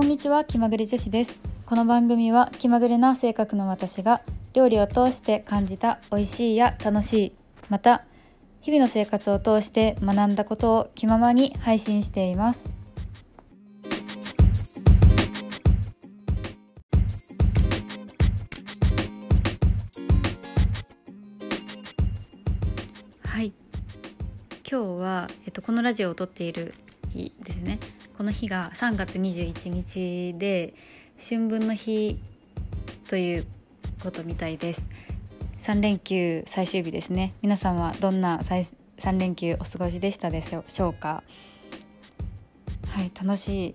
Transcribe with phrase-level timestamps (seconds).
[0.00, 1.38] こんにちは気まぐれ女子です。
[1.66, 4.22] この番組は気まぐれな性格の私が
[4.54, 7.32] 料理を通して感じた美味しいや楽しい
[7.68, 8.06] また
[8.62, 12.70] 日々の生活を通して学んだことを気ままに配信しています。
[23.22, 23.52] はい。
[24.66, 26.72] 今日は、えっと、このラジオを撮っている
[27.12, 27.78] 日ですね。
[28.20, 30.74] この日が3月21日で
[31.18, 32.18] 春分の日
[33.08, 33.46] という
[34.02, 34.90] ことみたいです。
[35.60, 37.32] 3連休最終日ですね。
[37.40, 41.22] 皆さんはどんな3連休お過ごしでしたでしょうか？
[42.90, 43.74] はい楽しい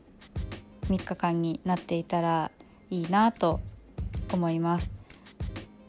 [0.93, 2.51] 3日間になっていたら
[2.91, 3.61] いいなと
[4.31, 4.91] 思います。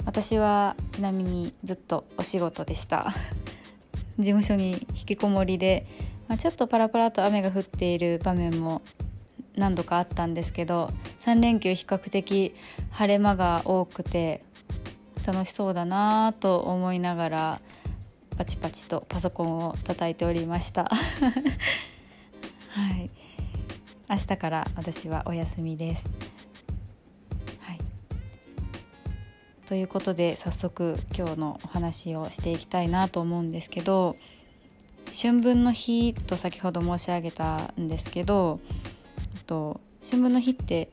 [0.06, 3.12] 私はちなみにずっとお仕事でした。
[4.19, 5.86] 事務所に引きこもりで、
[6.28, 8.82] まあ、ちょっとパラパラと雨が降っている場面も
[9.56, 12.55] 何度かあったんですけど3連休比較的
[12.91, 14.42] 晴れ間が多くて
[15.27, 17.60] 楽しそうだなと思いながら
[18.36, 20.84] パチパチとパソコンを叩いておりました。
[20.84, 20.91] は
[22.90, 23.11] い。
[24.08, 26.08] 明日から私はお休みです、
[27.58, 27.78] はい、
[29.66, 34.14] ということで早速今日のお話をしていきたいなと思うんですけど
[35.19, 38.61] 春分の日と先ほど申し上げたんですけど
[39.47, 40.91] と春分の日って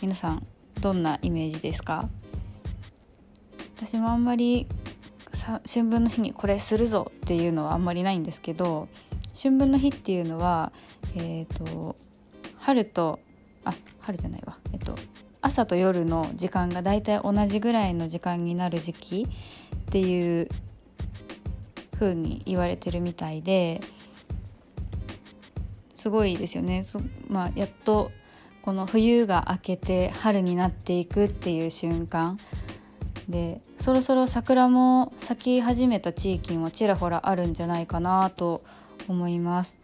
[0.00, 0.46] 皆さん
[0.80, 2.08] どんなイメージですか？
[3.76, 4.68] 私もあんまり
[5.66, 8.86] 春分の日にこれするぞっていうのはあんまりないんですけど
[9.34, 10.70] 春分の日っていうのは
[11.16, 11.96] えっ、ー、と
[12.58, 13.18] 春と
[13.64, 14.56] あ春じゃないわ。
[14.72, 14.94] えっと
[15.40, 19.26] 朝と夜の時間がだいたい同じぐらいの時間になる時期
[19.76, 20.48] っていう
[21.98, 23.80] 風に言われてるみたいで
[25.94, 26.86] すごいですよね。
[27.28, 28.12] まあ、やっと
[28.62, 32.38] この冬が明けて春になっていくっていう瞬間。
[33.28, 38.62] でそろそろ桜も咲き始めた地域もちらほらあるんじゃないかなと
[39.06, 39.74] 思います。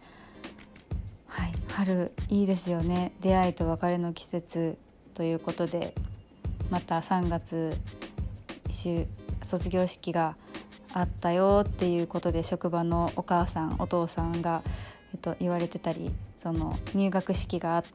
[1.27, 3.11] はい、春いいですよね。
[3.21, 4.77] 出会いと別れの季節
[5.13, 5.93] ということで
[6.71, 7.75] また3月
[9.43, 10.35] 卒業式が
[10.95, 14.63] あったよっていうことで職場のお母さんお父さんが
[15.15, 16.11] えっと、言われてたり
[16.43, 17.85] その入学式が、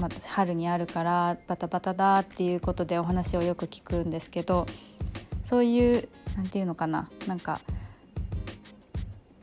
[0.00, 4.66] まあ、春にあるからバタバタだっていうことでお話をよく聞くんですけど
[5.50, 7.60] そういう何て言うのかななんか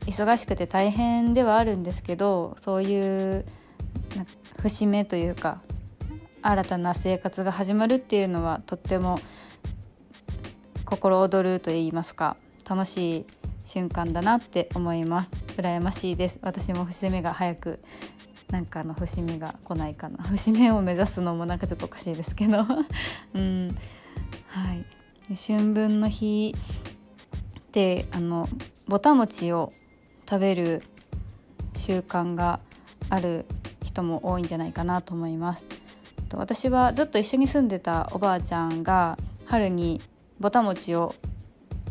[0.06, 3.44] 忙しくて大変ではあるんですけどそういう
[4.60, 5.62] 節目というか
[6.42, 9.20] 新たな生活が始まるっていうのはとっても
[10.84, 12.36] 心躍ると言いますか。
[12.68, 13.26] 楽しい
[13.66, 15.30] 瞬間だなって思います。
[15.56, 16.38] 羨ましいです。
[16.42, 17.80] 私も節目が早く
[18.50, 20.24] なんかあの節目が来ないかな。
[20.28, 22.66] 節目を目指すのもなんかちょっとおかしいですけど。
[23.34, 23.76] うん。
[24.48, 24.84] はい。
[25.34, 26.54] 春分の日
[27.58, 28.48] ってあの
[28.86, 29.72] ぼた餅を
[30.28, 30.82] 食べる
[31.76, 32.60] 習慣が
[33.08, 33.46] ある
[33.82, 35.66] 人も多いんじゃないかなと思います。
[36.34, 40.00] 私はずっと一緒に住んでたおばあちゃんが春に
[40.40, 41.14] ぼた餅を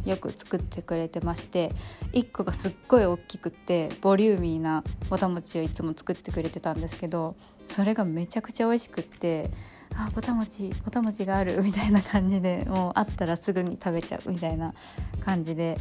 [0.05, 1.71] よく作ってくれてまして
[2.13, 7.35] 1個がすっごい大きくってボリューミーなぼたもちをいつも作ってくれてたんですけど
[7.69, 9.49] それがめちゃくちゃ美味しくって
[9.95, 14.73] あぼたもちぼたもちがあるみたいな感じでもうあったらすぐに食べちゃうみたいな
[15.23, 15.77] 感じで、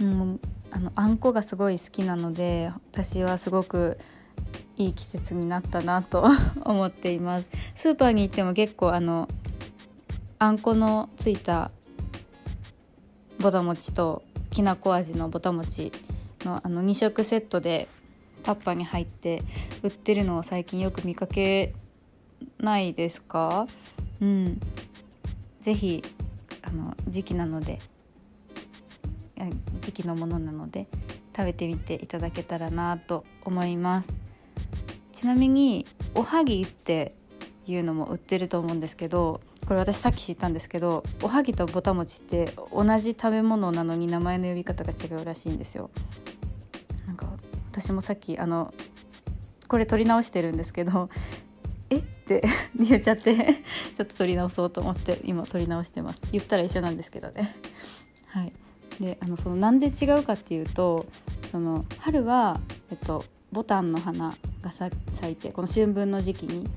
[0.00, 0.40] うん、
[0.70, 3.98] あのあんこがすごい好きなので私はすごく
[4.76, 6.26] いい季節になったなと
[6.62, 7.46] 思っています。
[7.76, 9.28] スーパーに行っても結構あの
[10.38, 11.70] あんこのついた
[13.44, 15.92] ぼたもちときなこ味のぼたもち
[16.46, 17.88] のあの2色セットで
[18.42, 19.42] タッパーに入って
[19.82, 21.74] 売ってるのを最近よく見かけ
[22.58, 23.66] ないですか？
[24.22, 24.58] うん。
[25.60, 26.02] 是非
[26.62, 27.80] あの時期なので
[29.82, 30.86] 時期のものなので
[31.36, 34.08] 食べてみていただけたらなと思います。
[35.12, 37.12] ちなみにおはぎって
[37.66, 45.90] いうのも売ってると思うんですけどこれ私さっき知ったんですけどおはぎとぼたもちって同じ食べ物なのに名前の呼び方が違うらしいんですよ。
[47.06, 47.26] なんか
[47.70, 48.74] 私もさっきあの
[49.68, 51.08] これ撮り直してるんですけど
[51.90, 51.96] え？
[51.96, 52.42] って
[52.78, 53.62] 言っちゃって
[53.96, 56.20] ちょっと撮り直そうと思って今撮り直してます。
[56.32, 57.56] 言ったら一緒なんですけどね。
[58.28, 58.52] はい。
[59.00, 61.06] であのそのなんで違うかっていうと
[61.50, 64.92] その春は、えっと、ボタンの花が咲
[65.30, 66.68] いてこの春分の時期に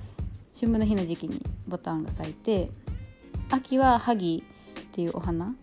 [0.59, 2.71] 春分の日の時期にボタンが咲いて
[3.51, 4.43] 秋はハギ
[4.79, 5.53] っていうお花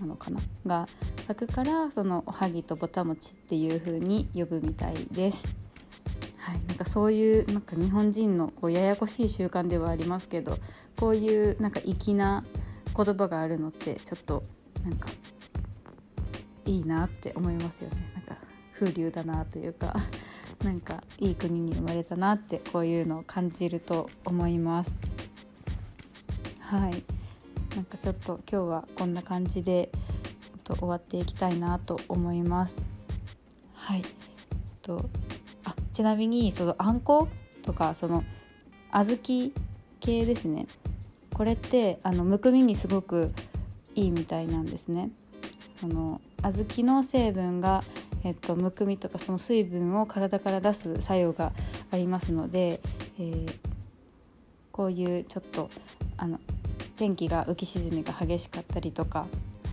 [0.00, 0.86] なのかなが
[1.26, 5.56] 咲くからそのおはぎとぼたもちっていう風に呼ぶみたいです。
[6.36, 10.58] はい、なんかそういうなんか日本人のこうややこしい習慣ではありますけど
[11.00, 12.44] こういうなんか粋な
[12.94, 14.42] 言葉があるのってちょっと
[14.84, 15.08] なんか
[16.66, 18.36] いいなって思いますよねなんか
[18.78, 19.96] 風流だなというか
[20.64, 24.96] なんかいい国に生まれたなってこういうのを感じると思います。
[26.58, 27.04] はい。
[27.76, 29.90] なんかちょっと今日はこんな感じで
[30.64, 32.76] と終わっていきたいなと思います。
[33.74, 34.02] はい。
[34.80, 35.10] と
[35.64, 37.28] あちなみにそのあんこ
[37.62, 38.24] とかその
[38.90, 39.52] 小豆
[40.00, 40.66] 系ですね。
[41.34, 43.32] これってあのむくみにすごく
[43.94, 45.10] いいみたいなんですね。
[45.82, 47.84] あの小豆の成分が
[48.24, 51.52] えっと、むくみとかその水分を体から出す作用が
[51.90, 52.80] ありますので、
[53.18, 53.54] えー、
[54.72, 55.70] こういうちょっと
[56.16, 56.40] あの
[56.96, 59.26] 天気が浮き沈みが激しかったりとか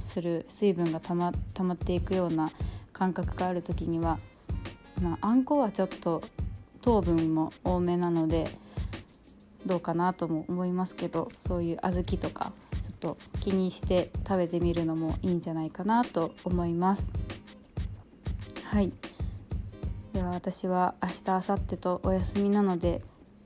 [0.04, 2.52] する水分がたま溜まっていくような
[2.92, 4.20] 感覚がある時には、
[5.02, 6.22] まあ、あんこはちょっと
[6.82, 8.50] 糖分も多めなので
[9.66, 17.10] どうかなとも思いますけどそういう小豆とかちょっと気にして食べてみるのもいいんじゃないかなと思います。
[18.72, 18.94] はい。
[20.14, 23.02] では私は明日明後日とお休みなので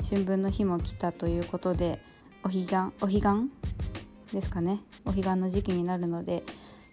[0.08, 2.00] 春分の日も来たということで
[2.44, 3.24] お彼岸お彼岸
[4.32, 4.82] ですかね。
[5.04, 6.44] お彼岸の時期になるので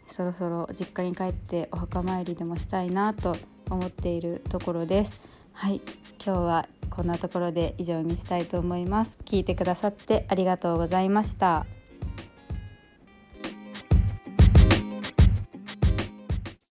[0.09, 3.37] そろそろ実家に帰ってお墓参りでもしたいなと
[3.69, 5.21] 思っているところです。
[5.53, 5.83] はい。
[6.25, 9.19] 今日はこんなところで以上にしたいと思います。
[9.27, 11.67] 聞いてくださってありがとうございました。